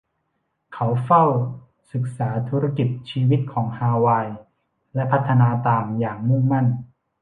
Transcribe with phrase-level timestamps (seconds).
[0.73, 1.23] เขาเฝ้า
[1.91, 4.27] ศึกษาธุรกิจชีวิตของฮาวาย
[4.95, 6.67] และพัฒนาตามอย่างมุ่งมั่น